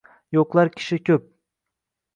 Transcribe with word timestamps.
Yo’qlar 0.37 0.71
kishi 0.79 0.99
ko’p. 1.11 1.31